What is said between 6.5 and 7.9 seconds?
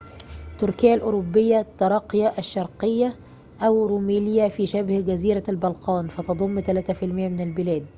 3% من البلاد